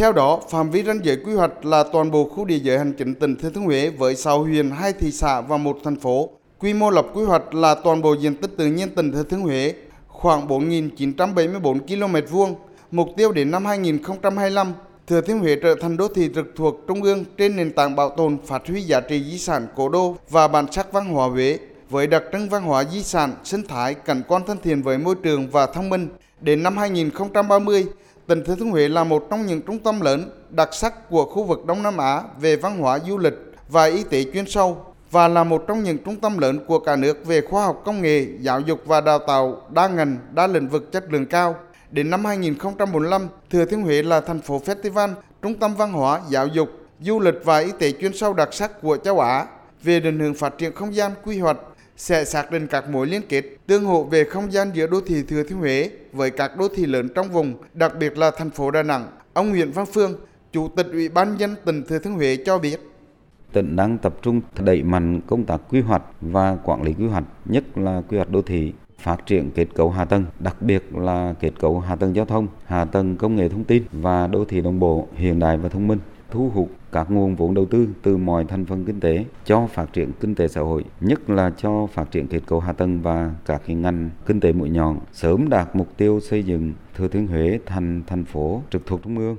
[0.00, 2.92] Theo đó, phạm vi ranh giới quy hoạch là toàn bộ khu địa giới hành
[2.92, 6.30] chính tỉnh Thừa Thiên Huế với 6 huyện, 2 thị xã và một thành phố.
[6.58, 9.40] Quy mô lập quy hoạch là toàn bộ diện tích tự nhiên tỉnh Thừa Thiên
[9.40, 9.74] Huế,
[10.08, 12.54] khoảng 4.974 km vuông.
[12.90, 14.72] Mục tiêu đến năm 2025,
[15.06, 18.10] Thừa Thiên Huế trở thành đô thị trực thuộc trung ương trên nền tảng bảo
[18.10, 21.58] tồn phát huy giá trị di sản cố đô và bản sắc văn hóa Huế
[21.90, 25.14] với đặc trưng văn hóa di sản, sinh thái, cảnh quan thân thiện với môi
[25.22, 26.08] trường và thông minh.
[26.40, 27.86] Đến năm 2030,
[28.30, 31.44] tỉnh Thừa Thiên Huế là một trong những trung tâm lớn đặc sắc của khu
[31.44, 33.34] vực Đông Nam Á về văn hóa du lịch
[33.68, 36.96] và y tế chuyên sâu và là một trong những trung tâm lớn của cả
[36.96, 40.68] nước về khoa học công nghệ, giáo dục và đào tạo đa ngành, đa lĩnh
[40.68, 41.54] vực chất lượng cao.
[41.90, 46.46] Đến năm 2045, Thừa Thiên Huế là thành phố festival, trung tâm văn hóa, giáo
[46.46, 46.68] dục,
[47.00, 49.46] du lịch và y tế chuyên sâu đặc sắc của châu Á.
[49.82, 51.58] Về định hướng phát triển không gian quy hoạch,
[52.00, 55.22] sẽ xác định các mối liên kết tương hỗ về không gian giữa đô thị
[55.22, 58.70] Thừa Thiên Huế với các đô thị lớn trong vùng, đặc biệt là thành phố
[58.70, 59.06] Đà Nẵng.
[59.32, 60.14] Ông Nguyễn Văn Phương,
[60.52, 62.80] Chủ tịch Ủy ban dân tỉnh Thừa Thiên Huế cho biết
[63.52, 67.24] tỉnh đang tập trung đẩy mạnh công tác quy hoạch và quản lý quy hoạch,
[67.44, 71.34] nhất là quy hoạch đô thị, phát triển kết cấu hạ tầng, đặc biệt là
[71.40, 74.60] kết cấu hạ tầng giao thông, hạ tầng công nghệ thông tin và đô thị
[74.60, 75.98] đồng bộ hiện đại và thông minh
[76.30, 79.92] thu hút các nguồn vốn đầu tư từ mọi thành phần kinh tế cho phát
[79.92, 83.34] triển kinh tế xã hội, nhất là cho phát triển kết cấu hạ tầng và
[83.46, 87.26] các cái ngành kinh tế mũi nhọn, sớm đạt mục tiêu xây dựng Thừa Thiên
[87.26, 89.36] Huế thành thành phố trực thuộc trung ương.